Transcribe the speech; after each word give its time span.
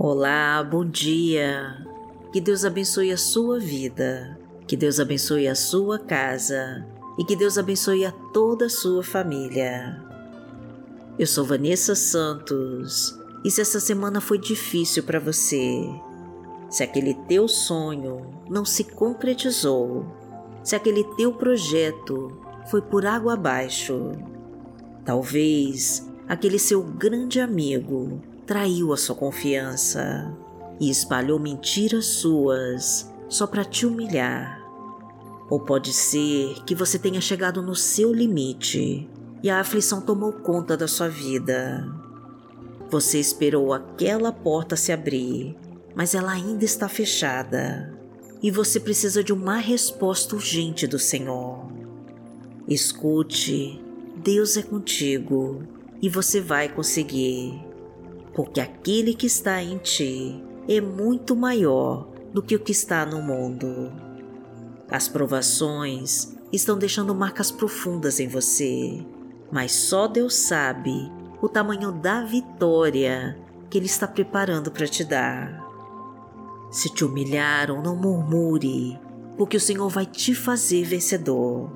Olá, 0.00 0.62
bom 0.62 0.84
dia. 0.84 1.84
Que 2.32 2.40
Deus 2.40 2.64
abençoe 2.64 3.10
a 3.10 3.16
sua 3.16 3.58
vida, 3.58 4.38
que 4.64 4.76
Deus 4.76 5.00
abençoe 5.00 5.48
a 5.48 5.56
sua 5.56 5.98
casa 5.98 6.86
e 7.18 7.24
que 7.24 7.34
Deus 7.34 7.58
abençoe 7.58 8.06
a 8.06 8.12
toda 8.32 8.66
a 8.66 8.70
sua 8.70 9.02
família. 9.02 10.00
Eu 11.18 11.26
sou 11.26 11.44
Vanessa 11.44 11.96
Santos 11.96 13.18
e 13.44 13.50
se 13.50 13.60
essa 13.60 13.80
semana 13.80 14.20
foi 14.20 14.38
difícil 14.38 15.02
para 15.02 15.18
você, 15.18 15.82
se 16.70 16.84
aquele 16.84 17.14
teu 17.26 17.48
sonho 17.48 18.24
não 18.48 18.64
se 18.64 18.84
concretizou, 18.84 20.06
se 20.62 20.76
aquele 20.76 21.02
teu 21.16 21.32
projeto 21.32 22.40
foi 22.70 22.82
por 22.82 23.04
água 23.04 23.34
abaixo, 23.34 24.12
talvez 25.04 26.08
aquele 26.28 26.60
seu 26.60 26.84
grande 26.84 27.40
amigo 27.40 28.22
traiu 28.48 28.94
a 28.94 28.96
sua 28.96 29.14
confiança 29.14 30.34
e 30.80 30.88
espalhou 30.88 31.38
mentiras 31.38 32.06
suas 32.06 33.12
só 33.28 33.46
para 33.46 33.62
te 33.62 33.84
humilhar. 33.84 34.64
Ou 35.50 35.60
pode 35.60 35.92
ser 35.92 36.54
que 36.64 36.74
você 36.74 36.98
tenha 36.98 37.20
chegado 37.20 37.60
no 37.60 37.74
seu 37.74 38.10
limite 38.10 39.06
e 39.42 39.50
a 39.50 39.60
aflição 39.60 40.00
tomou 40.00 40.32
conta 40.32 40.78
da 40.78 40.88
sua 40.88 41.10
vida. 41.10 41.86
Você 42.88 43.20
esperou 43.20 43.70
aquela 43.70 44.32
porta 44.32 44.76
se 44.76 44.92
abrir, 44.92 45.54
mas 45.94 46.14
ela 46.14 46.32
ainda 46.32 46.64
está 46.64 46.88
fechada 46.88 47.94
e 48.42 48.50
você 48.50 48.80
precisa 48.80 49.22
de 49.22 49.30
uma 49.32 49.58
resposta 49.58 50.34
urgente 50.34 50.86
do 50.86 50.98
Senhor. 50.98 51.70
Escute, 52.66 53.78
Deus 54.16 54.56
é 54.56 54.62
contigo 54.62 55.62
e 56.00 56.08
você 56.08 56.40
vai 56.40 56.70
conseguir 56.70 57.67
porque 58.38 58.60
aquele 58.60 59.14
que 59.14 59.26
está 59.26 59.60
em 59.60 59.78
ti 59.78 60.40
é 60.68 60.80
muito 60.80 61.34
maior 61.34 62.06
do 62.32 62.40
que 62.40 62.54
o 62.54 62.60
que 62.60 62.70
está 62.70 63.04
no 63.04 63.20
mundo. 63.20 63.90
As 64.88 65.08
provações 65.08 66.36
estão 66.52 66.78
deixando 66.78 67.12
marcas 67.16 67.50
profundas 67.50 68.20
em 68.20 68.28
você, 68.28 69.04
mas 69.50 69.72
só 69.72 70.06
Deus 70.06 70.36
sabe 70.36 71.10
o 71.42 71.48
tamanho 71.48 71.90
da 71.90 72.22
vitória 72.22 73.36
que 73.68 73.76
Ele 73.76 73.86
está 73.86 74.06
preparando 74.06 74.70
para 74.70 74.86
te 74.86 75.02
dar. 75.02 75.66
Se 76.70 76.94
te 76.94 77.04
humilharam, 77.04 77.82
não 77.82 77.96
murmure, 77.96 78.96
porque 79.36 79.56
o 79.56 79.60
Senhor 79.60 79.88
vai 79.88 80.06
te 80.06 80.32
fazer 80.32 80.84
vencedor. 80.84 81.72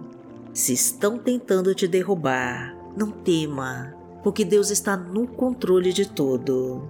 Se 0.54 0.72
estão 0.72 1.18
tentando 1.18 1.74
te 1.74 1.88
derrubar, 1.88 2.72
não 2.96 3.10
tema, 3.10 4.00
porque 4.22 4.44
Deus 4.44 4.70
está 4.70 4.96
no 4.96 5.26
controle 5.26 5.92
de 5.92 6.08
tudo. 6.08 6.88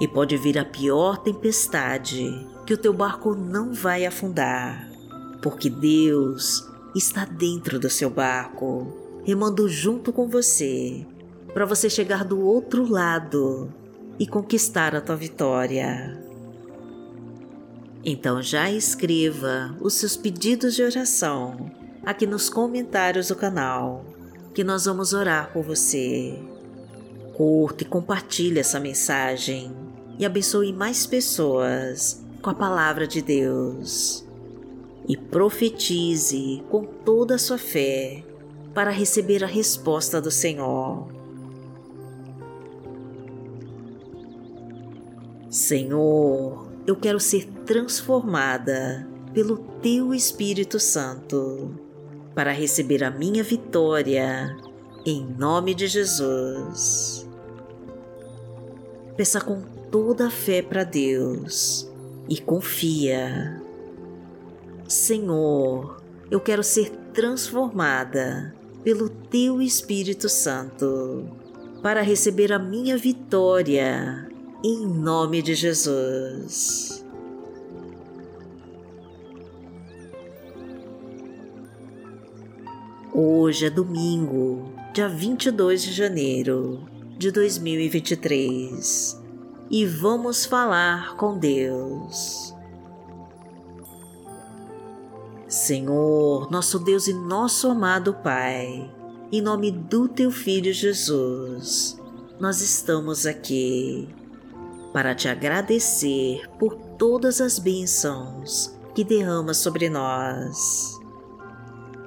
E 0.00 0.08
pode 0.08 0.36
vir 0.36 0.58
a 0.58 0.64
pior 0.64 1.18
tempestade, 1.18 2.46
que 2.66 2.74
o 2.74 2.78
teu 2.78 2.92
barco 2.92 3.34
não 3.34 3.72
vai 3.72 4.06
afundar, 4.06 4.90
porque 5.42 5.68
Deus 5.70 6.68
está 6.96 7.24
dentro 7.24 7.78
do 7.78 7.90
seu 7.90 8.10
barco, 8.10 9.20
remando 9.24 9.68
junto 9.68 10.12
com 10.12 10.26
você, 10.26 11.06
para 11.52 11.64
você 11.64 11.88
chegar 11.88 12.24
do 12.24 12.40
outro 12.40 12.90
lado 12.90 13.72
e 14.18 14.26
conquistar 14.26 14.96
a 14.96 15.00
tua 15.00 15.16
vitória. 15.16 16.20
Então 18.04 18.42
já 18.42 18.70
escreva 18.70 19.76
os 19.80 19.94
seus 19.94 20.16
pedidos 20.16 20.74
de 20.74 20.82
oração 20.82 21.70
aqui 22.04 22.26
nos 22.26 22.50
comentários 22.50 23.28
do 23.28 23.36
canal, 23.36 24.04
que 24.52 24.64
nós 24.64 24.84
vamos 24.84 25.12
orar 25.12 25.52
por 25.52 25.62
você 25.62 26.38
curta 27.34 27.82
e 27.82 27.86
compartilhe 27.86 28.58
essa 28.58 28.80
mensagem 28.80 29.74
e 30.18 30.24
abençoe 30.24 30.72
mais 30.72 31.06
pessoas 31.06 32.24
com 32.40 32.50
a 32.50 32.54
palavra 32.54 33.06
de 33.06 33.20
Deus. 33.20 34.24
E 35.06 35.16
profetize 35.16 36.62
com 36.70 36.84
toda 36.84 37.34
a 37.34 37.38
sua 37.38 37.58
fé 37.58 38.24
para 38.72 38.90
receber 38.90 39.44
a 39.44 39.46
resposta 39.46 40.20
do 40.20 40.30
Senhor. 40.30 41.06
Senhor, 45.50 46.66
eu 46.86 46.96
quero 46.96 47.20
ser 47.20 47.46
transformada 47.64 49.06
pelo 49.32 49.58
Teu 49.82 50.14
Espírito 50.14 50.80
Santo 50.80 51.74
para 52.34 52.50
receber 52.50 53.04
a 53.04 53.10
minha 53.10 53.44
vitória, 53.44 54.56
em 55.06 55.24
nome 55.38 55.74
de 55.74 55.86
Jesus. 55.86 57.23
Peça 59.16 59.40
com 59.40 59.62
toda 59.92 60.26
a 60.26 60.30
fé 60.30 60.60
para 60.60 60.82
Deus 60.82 61.88
e 62.28 62.40
confia. 62.40 63.62
Senhor, 64.88 66.02
eu 66.28 66.40
quero 66.40 66.64
ser 66.64 66.90
transformada 67.12 68.52
pelo 68.82 69.08
Teu 69.08 69.62
Espírito 69.62 70.28
Santo 70.28 71.28
para 71.80 72.02
receber 72.02 72.52
a 72.52 72.58
minha 72.58 72.96
vitória, 72.98 74.28
em 74.64 74.84
nome 74.84 75.42
de 75.42 75.54
Jesus. 75.54 77.04
Hoje 83.12 83.66
é 83.66 83.70
domingo, 83.70 84.72
dia 84.92 85.08
22 85.08 85.84
de 85.84 85.92
janeiro 85.92 86.93
de 87.16 87.30
2023 87.30 89.22
e 89.70 89.86
vamos 89.86 90.44
falar 90.44 91.16
com 91.16 91.38
Deus. 91.38 92.52
Senhor, 95.48 96.50
nosso 96.50 96.80
Deus 96.80 97.06
e 97.06 97.14
nosso 97.14 97.68
amado 97.68 98.14
Pai, 98.14 98.92
em 99.30 99.40
nome 99.40 99.70
do 99.70 100.08
Teu 100.08 100.32
Filho 100.32 100.72
Jesus, 100.72 101.96
nós 102.40 102.60
estamos 102.60 103.26
aqui 103.26 104.08
para 104.92 105.14
te 105.14 105.28
agradecer 105.28 106.48
por 106.58 106.74
todas 106.98 107.40
as 107.40 107.60
bênçãos 107.60 108.76
que 108.94 109.04
derrama 109.04 109.54
sobre 109.54 109.88
nós. 109.88 110.98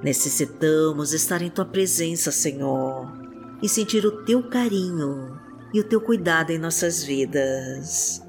Necessitamos 0.04 1.14
estar 1.14 1.42
em 1.42 1.50
Tua 1.50 1.66
presença, 1.66 2.32
Senhor 2.32 3.17
e 3.62 3.68
sentir 3.68 4.06
o 4.06 4.24
teu 4.24 4.44
carinho 4.44 5.40
e 5.74 5.80
o 5.80 5.84
teu 5.84 6.00
cuidado 6.00 6.52
em 6.52 6.58
nossas 6.58 7.04
vidas. 7.04 8.22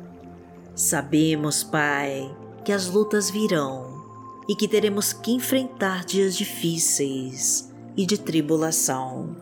Sabemos, 0.75 1.63
Pai, 1.63 2.35
que 2.65 2.73
as 2.73 2.89
lutas 2.89 3.31
virão 3.31 4.05
e 4.49 4.55
que 4.55 4.69
teremos 4.69 5.13
que 5.13 5.33
enfrentar 5.33 6.05
dias 6.05 6.37
difíceis 6.37 7.73
e 7.97 8.07
de 8.07 8.19
tribulação. 8.19 9.37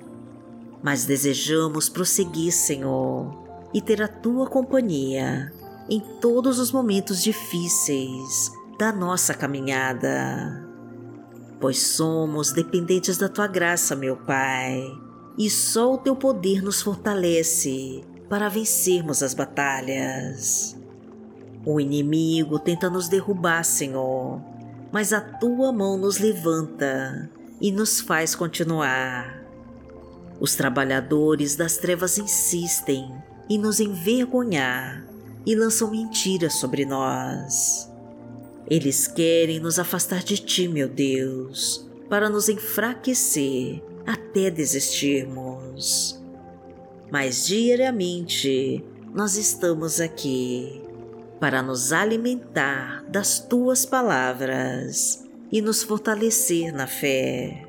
Mas 0.82 1.04
desejamos 1.04 1.88
prosseguir, 1.88 2.53
Senhor, 2.53 3.44
e 3.72 3.80
ter 3.80 4.03
a 4.03 4.08
tua 4.08 4.47
companhia 4.47 5.53
em 5.88 6.00
todos 6.20 6.58
os 6.58 6.72
momentos 6.72 7.22
difíceis 7.22 8.50
da 8.78 8.92
nossa 8.92 9.32
caminhada. 9.34 10.66
Pois 11.60 11.78
somos 11.78 12.53
dependentes 12.53 13.16
da 13.16 13.28
tua 13.28 13.47
graça, 13.47 13.94
meu 13.94 14.16
Pai 14.16 15.06
e 15.38 15.50
só 15.50 15.94
o 15.94 15.98
teu 15.98 16.16
poder 16.16 16.62
nos 16.62 16.80
fortalece 16.80 18.02
para 18.28 18.48
vencermos 18.48 19.22
as 19.22 19.34
batalhas. 19.34 20.76
O 21.64 21.80
inimigo 21.80 22.58
tenta 22.58 22.88
nos 22.88 23.08
derrubar, 23.08 23.64
Senhor, 23.64 24.41
mas 24.92 25.12
a 25.12 25.21
tua 25.21 25.72
mão 25.72 25.98
nos 25.98 26.18
levanta 26.18 27.30
e 27.60 27.72
nos 27.72 28.00
faz 28.00 28.34
continuar. 28.34 29.42
Os 30.41 30.54
trabalhadores 30.54 31.56
das 31.56 31.77
trevas 31.77 32.18
insistem 32.18 33.12
em 33.48 33.59
nos 33.59 33.80
envergonhar 33.80 35.06
e 35.44 35.54
lançam 35.54 35.91
mentiras 35.91 36.54
sobre 36.54 36.84
nós. 36.84 37.91
Eles 38.68 39.06
querem 39.06 39.60
nos 39.60 39.78
afastar 39.78 40.22
de 40.22 40.39
ti, 40.39 40.66
meu 40.66 40.89
Deus, 40.89 41.89
para 42.09 42.28
nos 42.28 42.48
enfraquecer 42.48 43.82
até 44.06 44.50
desistirmos. 44.50 46.20
Mas 47.10 47.47
diariamente 47.47 48.84
nós 49.12 49.36
estamos 49.36 50.00
aqui 50.00 50.82
para 51.41 51.62
nos 51.62 51.92
alimentar 51.92 53.04
das 53.08 53.38
tuas 53.41 53.84
palavras 53.84 55.24
e 55.50 55.60
nos 55.60 55.82
fortalecer 55.82 56.72
na 56.72 56.86
fé. 56.86 57.66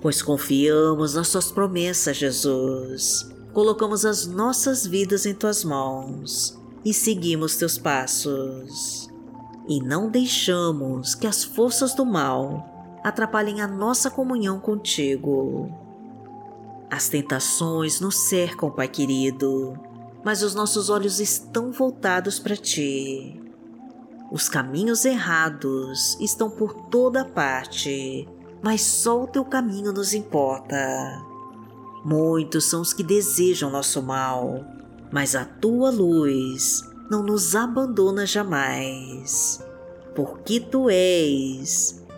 Pois 0.00 0.20
confiamos 0.20 1.14
nas 1.14 1.30
tuas 1.30 1.52
promessas, 1.52 2.16
Jesus. 2.16 3.30
Colocamos 3.52 4.04
as 4.04 4.26
nossas 4.26 4.86
vidas 4.86 5.26
em 5.26 5.34
tuas 5.34 5.62
mãos 5.62 6.58
e 6.84 6.92
seguimos 6.92 7.56
teus 7.56 7.78
passos. 7.78 9.08
E 9.68 9.80
não 9.80 10.10
deixamos 10.10 11.14
que 11.14 11.26
as 11.26 11.44
forças 11.44 11.94
do 11.94 12.04
mal 12.04 12.81
atrapalhem 13.02 13.60
a 13.60 13.66
nossa 13.66 14.10
comunhão 14.10 14.60
contigo. 14.60 15.70
As 16.90 17.08
tentações 17.08 18.00
nos 18.00 18.28
cercam, 18.28 18.70
Pai 18.70 18.86
querido, 18.86 19.78
mas 20.24 20.42
os 20.42 20.54
nossos 20.54 20.90
olhos 20.90 21.20
estão 21.20 21.72
voltados 21.72 22.38
para 22.38 22.56
Ti. 22.56 23.40
Os 24.30 24.48
caminhos 24.48 25.04
errados 25.04 26.16
estão 26.20 26.50
por 26.50 26.74
toda 26.88 27.24
parte, 27.24 28.28
mas 28.62 28.82
só 28.82 29.24
o 29.24 29.26
Teu 29.26 29.44
caminho 29.44 29.92
nos 29.92 30.14
importa. 30.14 31.22
Muitos 32.04 32.64
são 32.64 32.80
os 32.80 32.92
que 32.92 33.02
desejam 33.02 33.70
nosso 33.70 34.02
mal, 34.02 34.64
mas 35.10 35.34
a 35.34 35.44
Tua 35.44 35.90
luz 35.90 36.82
não 37.10 37.22
nos 37.22 37.54
abandona 37.54 38.26
jamais, 38.26 39.62
porque 40.14 40.60
Tu 40.60 40.90
és 40.90 42.01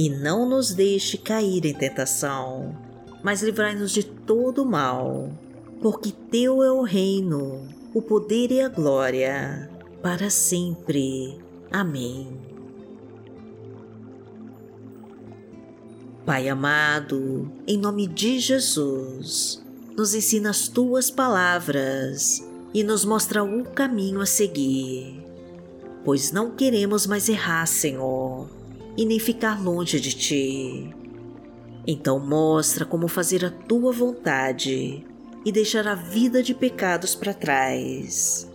e 0.00 0.08
não 0.08 0.48
nos 0.48 0.72
deixe 0.72 1.18
cair 1.18 1.66
em 1.66 1.74
tentação, 1.74 2.74
mas 3.22 3.42
livrai-nos 3.42 3.92
de 3.92 4.02
todo 4.02 4.64
mal, 4.64 5.30
porque 5.82 6.10
Teu 6.10 6.62
é 6.62 6.72
o 6.72 6.80
reino, 6.80 7.68
o 7.92 8.00
poder 8.00 8.50
e 8.50 8.62
a 8.62 8.68
glória, 8.70 9.70
para 10.00 10.30
sempre. 10.30 11.38
Amém. 11.70 12.32
Pai 16.24 16.48
amado, 16.48 17.52
em 17.66 17.76
nome 17.76 18.06
de 18.06 18.38
Jesus, 18.38 19.62
nos 19.94 20.14
ensina 20.14 20.48
as 20.48 20.66
Tuas 20.66 21.10
palavras 21.10 22.42
e 22.72 22.82
nos 22.82 23.04
mostra 23.04 23.44
o 23.44 23.64
caminho 23.64 24.22
a 24.22 24.26
seguir, 24.26 25.22
pois 26.06 26.32
não 26.32 26.52
queremos 26.52 27.06
mais 27.06 27.28
errar, 27.28 27.66
Senhor 27.66 28.59
e 28.96 29.04
nem 29.04 29.18
ficar 29.18 29.62
longe 29.62 30.00
de 30.00 30.12
ti. 30.12 30.94
Então 31.86 32.18
mostra 32.18 32.84
como 32.84 33.08
fazer 33.08 33.44
a 33.44 33.50
tua 33.50 33.92
vontade 33.92 35.04
e 35.44 35.50
deixar 35.50 35.86
a 35.86 35.94
vida 35.94 36.42
de 36.42 36.54
pecados 36.54 37.14
para 37.14 37.32
trás. 37.32 38.48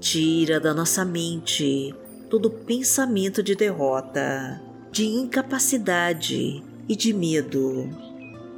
Tira 0.00 0.60
da 0.60 0.74
nossa 0.74 1.04
mente 1.04 1.94
todo 2.28 2.50
pensamento 2.50 3.42
de 3.42 3.54
derrota, 3.54 4.60
de 4.90 5.06
incapacidade 5.06 6.62
e 6.88 6.96
de 6.96 7.12
medo. 7.12 7.88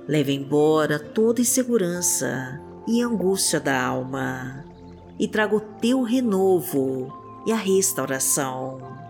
Leva 0.07 0.33
embora 0.33 0.99
toda 0.99 1.41
insegurança 1.41 2.61
e 2.87 3.01
angústia 3.03 3.61
da 3.61 3.81
alma 3.83 4.65
e 5.19 5.29
traga 5.29 5.57
o 5.57 5.61
teu 5.61 6.03
renovo 6.03 7.13
e 7.47 7.53
a 7.53 7.57
restauração 7.57 9.04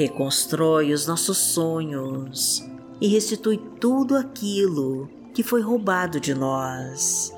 reconstrói 0.00 0.94
os 0.94 1.06
nossos 1.06 1.36
sonhos 1.36 2.66
e 3.02 3.08
restitui 3.08 3.58
tudo 3.78 4.16
aquilo 4.16 5.10
que 5.34 5.42
foi 5.42 5.60
roubado 5.60 6.18
de 6.18 6.34
nós. 6.34 7.30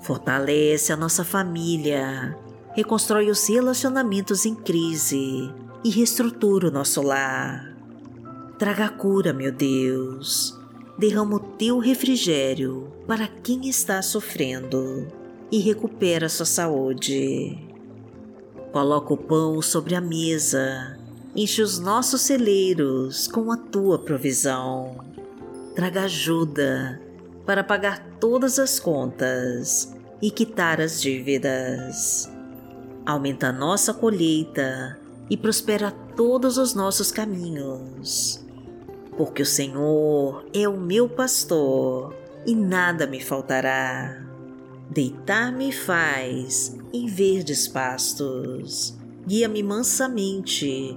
Fortalece 0.00 0.92
a 0.92 0.96
nossa 0.96 1.24
família, 1.24 2.36
reconstrói 2.74 3.30
os 3.30 3.48
relacionamentos 3.48 4.44
em 4.44 4.56
crise 4.56 5.54
e 5.84 5.90
reestrutura 5.90 6.66
o 6.66 6.72
nosso 6.72 7.00
lar. 7.00 7.76
Traga 8.58 8.88
cura, 8.88 9.32
meu 9.32 9.52
Deus. 9.52 10.58
Derrama 10.98 11.36
o 11.36 11.40
teu 11.40 11.78
refrigério 11.78 12.92
para 13.06 13.28
quem 13.28 13.68
está 13.68 14.02
sofrendo 14.02 15.06
e 15.50 15.60
recupera 15.60 16.28
sua 16.28 16.46
saúde. 16.46 17.56
Coloca 18.72 19.14
o 19.14 19.16
pão 19.16 19.62
sobre 19.62 19.94
a 19.94 20.00
mesa 20.00 21.03
Enche 21.36 21.62
os 21.62 21.80
nossos 21.80 22.20
celeiros 22.20 23.26
com 23.26 23.50
a 23.50 23.56
tua 23.56 23.98
provisão. 23.98 24.98
Traga 25.74 26.02
ajuda 26.04 27.02
para 27.44 27.64
pagar 27.64 28.06
todas 28.20 28.60
as 28.60 28.78
contas 28.78 29.92
e 30.22 30.30
quitar 30.30 30.80
as 30.80 31.02
dívidas. 31.02 32.30
Aumenta 33.04 33.48
a 33.48 33.52
nossa 33.52 33.92
colheita 33.92 34.96
e 35.28 35.36
prospera 35.36 35.90
todos 36.14 36.56
os 36.56 36.72
nossos 36.72 37.10
caminhos. 37.10 38.40
Porque 39.16 39.42
o 39.42 39.46
Senhor 39.46 40.46
é 40.54 40.68
o 40.68 40.78
meu 40.78 41.08
pastor 41.08 42.14
e 42.46 42.54
nada 42.54 43.08
me 43.08 43.20
faltará. 43.20 44.24
Deitar-me 44.88 45.72
faz 45.72 46.76
em 46.92 47.08
verdes 47.08 47.66
pastos. 47.66 48.96
Guia-me 49.26 49.64
mansamente 49.64 50.96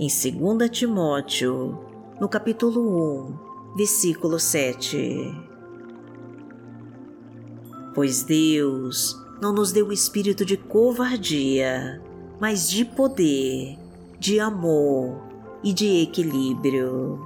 em 0.00 0.08
2 0.08 0.70
Timóteo, 0.70 1.78
no 2.18 2.26
capítulo 2.26 3.28
1, 3.74 3.76
versículo 3.76 4.40
7. 4.40 5.30
Pois 7.94 8.22
Deus 8.22 9.14
não 9.42 9.52
nos 9.52 9.72
deu 9.72 9.88
o 9.88 9.92
espírito 9.92 10.42
de 10.42 10.56
covardia, 10.56 12.00
mas 12.40 12.70
de 12.70 12.82
poder, 12.82 13.78
de 14.18 14.40
amor 14.40 15.20
e 15.62 15.70
de 15.70 16.00
equilíbrio. 16.00 17.20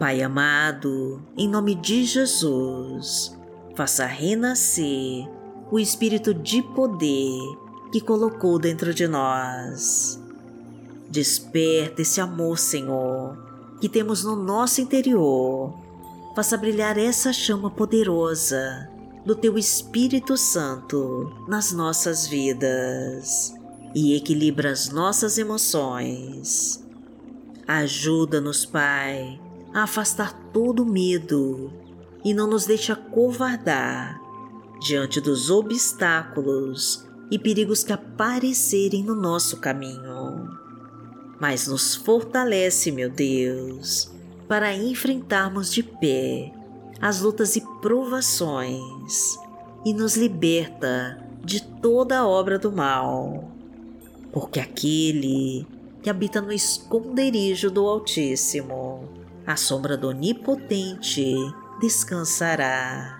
Pai 0.00 0.20
amado, 0.20 1.22
em 1.36 1.48
nome 1.48 1.76
de 1.76 2.04
Jesus, 2.04 3.38
faça 3.76 4.04
renascer 4.04 5.28
o 5.70 5.78
espírito 5.78 6.34
de 6.34 6.62
poder 6.62 7.40
que 7.92 8.00
colocou 8.00 8.58
dentro 8.58 8.92
de 8.92 9.06
nós. 9.06 10.20
Desperta 11.08 12.02
esse 12.02 12.20
amor, 12.20 12.58
Senhor, 12.58 13.36
que 13.80 13.88
temos 13.88 14.24
no 14.24 14.36
nosso 14.36 14.80
interior. 14.80 15.74
Faça 16.34 16.56
brilhar 16.56 16.98
essa 16.98 17.32
chama 17.32 17.70
poderosa 17.70 18.88
do 19.24 19.34
Teu 19.34 19.58
Espírito 19.58 20.36
Santo 20.36 21.32
nas 21.48 21.72
nossas 21.72 22.26
vidas 22.26 23.54
e 23.94 24.14
equilibra 24.14 24.70
as 24.70 24.88
nossas 24.88 25.38
emoções. 25.38 26.84
Ajuda-nos, 27.66 28.64
Pai, 28.64 29.40
a 29.74 29.82
afastar 29.82 30.32
todo 30.52 30.86
medo 30.86 31.72
e 32.24 32.32
não 32.34 32.46
nos 32.46 32.66
deixe 32.66 32.92
acovardar 32.92 34.19
diante 34.80 35.20
dos 35.20 35.50
obstáculos 35.50 37.06
e 37.30 37.38
perigos 37.38 37.84
que 37.84 37.92
aparecerem 37.92 39.04
no 39.04 39.14
nosso 39.14 39.58
caminho. 39.58 40.58
Mas 41.38 41.68
nos 41.68 41.94
fortalece, 41.94 42.90
meu 42.90 43.08
Deus, 43.08 44.10
para 44.48 44.74
enfrentarmos 44.74 45.72
de 45.72 45.82
pé 45.82 46.52
as 47.00 47.20
lutas 47.20 47.56
e 47.56 47.62
provações 47.80 49.38
e 49.84 49.94
nos 49.94 50.16
liberta 50.16 51.18
de 51.44 51.62
toda 51.62 52.18
a 52.18 52.26
obra 52.26 52.58
do 52.58 52.70
mal. 52.70 53.50
Porque 54.32 54.60
aquele 54.60 55.66
que 56.02 56.10
habita 56.10 56.40
no 56.40 56.52
esconderijo 56.52 57.70
do 57.70 57.86
Altíssimo, 57.86 59.08
à 59.46 59.56
sombra 59.56 59.96
do 59.96 60.08
Onipotente, 60.08 61.34
descansará. 61.80 63.19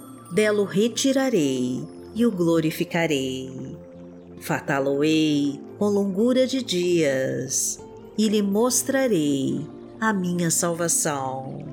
dela 0.31 0.61
o 0.61 0.65
retirarei 0.65 1.85
e 2.15 2.25
o 2.25 2.31
glorificarei. 2.31 3.77
Fartá-lo-ei 4.39 5.59
com 5.77 5.89
longura 5.89 6.47
de 6.47 6.63
dias 6.63 7.79
e 8.17 8.27
lhe 8.27 8.41
mostrarei 8.41 9.61
a 9.99 10.13
minha 10.13 10.49
salvação. 10.49 11.65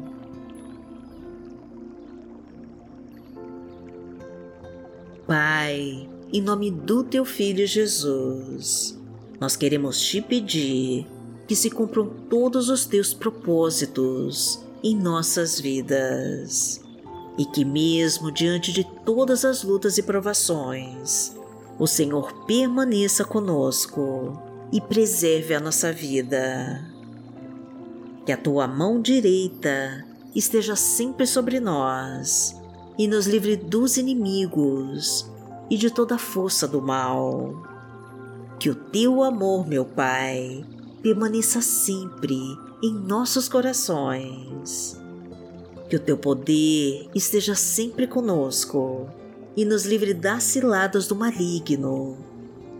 Pai, 5.27 6.09
em 6.33 6.41
nome 6.41 6.71
do 6.71 7.05
teu 7.05 7.25
Filho 7.25 7.67
Jesus, 7.67 8.99
nós 9.39 9.57
queremos 9.57 10.01
te 10.01 10.21
pedir 10.21 11.07
que 11.47 11.55
se 11.55 11.71
cumpram 11.71 12.09
todos 12.29 12.69
os 12.69 12.87
teus 12.87 13.15
propósitos 13.15 14.63
em 14.83 14.97
nossas 14.97 15.61
vidas 15.61 16.88
e 17.39 17.45
que, 17.45 17.65
mesmo 17.65 18.33
diante 18.33 18.73
de 18.73 18.83
todas 18.83 19.45
as 19.45 19.63
lutas 19.63 19.97
e 19.97 20.03
provações, 20.03 21.37
o 21.79 21.87
Senhor 21.87 22.45
permaneça 22.45 23.25
conosco 23.25 24.43
e 24.73 24.81
preserve 24.81 25.55
a 25.55 25.61
nossa 25.61 25.93
vida. 25.93 26.85
Que 28.27 28.33
a 28.33 28.37
tua 28.37 28.67
mão 28.67 29.01
direita 29.01 30.05
esteja 30.35 30.75
sempre 30.75 31.27
sobre 31.27 31.61
nós 31.61 32.61
e 32.99 33.07
nos 33.07 33.27
livre 33.27 33.57
dos 33.57 33.97
inimigos 33.97 35.31
e 35.71 35.77
de 35.77 35.91
toda 35.91 36.17
a 36.17 36.19
força 36.19 36.67
do 36.67 36.83
mal. 36.83 37.63
Que 38.59 38.69
o 38.69 38.75
teu 38.75 39.23
amor, 39.23 39.67
meu 39.69 39.85
Pai, 39.85 40.65
permaneça 41.01 41.63
sempre 41.63 42.37
em 42.83 42.93
nossos 42.93 43.49
corações. 43.49 45.01
Que 45.89 45.97
o 45.97 46.01
teu 46.01 46.19
poder 46.19 47.09
esteja 47.15 47.55
sempre 47.55 48.07
conosco 48.07 49.09
e 49.57 49.65
nos 49.65 49.85
livre 49.85 50.15
das 50.15 50.43
ciladas 50.45 51.09
do 51.09 51.17
maligno, 51.17 52.17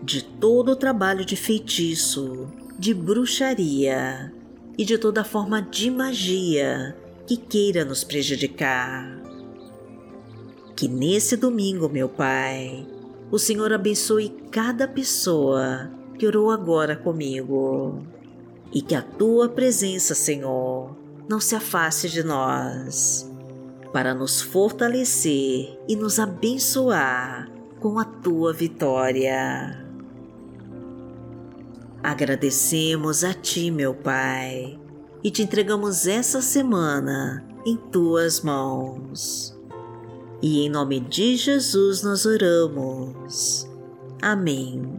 de 0.03 0.23
todo 0.23 0.71
o 0.71 0.75
trabalho 0.75 1.25
de 1.25 1.35
feitiço, 1.35 2.47
de 2.77 2.93
bruxaria 2.93 4.33
e 4.77 4.85
de 4.85 4.97
toda 4.97 5.23
forma 5.23 5.61
de 5.61 5.91
magia 5.91 6.95
que 7.27 7.35
queira 7.35 7.83
nos 7.83 8.03
prejudicar. 8.03 9.21
Que 10.75 10.87
nesse 10.87 11.35
domingo, 11.35 11.89
meu 11.89 12.07
Pai, 12.07 12.87
o 13.29 13.37
Senhor 13.37 13.73
abençoe 13.73 14.29
cada 14.49 14.87
pessoa 14.87 15.91
que 16.17 16.25
orou 16.25 16.49
agora 16.49 16.95
comigo. 16.95 18.01
E 18.73 18.81
que 18.81 18.95
a 18.95 19.01
tua 19.01 19.49
presença, 19.49 20.15
Senhor, 20.15 20.95
não 21.29 21.39
se 21.39 21.55
afaste 21.55 22.09
de 22.09 22.23
nós, 22.23 23.31
para 23.93 24.15
nos 24.15 24.41
fortalecer 24.41 25.79
e 25.87 25.95
nos 25.95 26.17
abençoar 26.17 27.51
com 27.79 27.99
a 27.99 28.03
tua 28.03 28.51
vitória. 28.51 29.85
Agradecemos 32.01 33.23
a 33.23 33.31
Ti, 33.31 33.69
meu 33.69 33.93
Pai, 33.93 34.79
e 35.23 35.29
te 35.29 35.43
entregamos 35.43 36.07
essa 36.07 36.41
semana 36.41 37.45
em 37.63 37.77
Tuas 37.77 38.41
mãos. 38.41 39.55
E 40.41 40.65
em 40.65 40.69
nome 40.69 40.99
de 40.99 41.35
Jesus 41.35 42.01
nós 42.01 42.25
oramos. 42.25 43.69
Amém. 44.19 44.98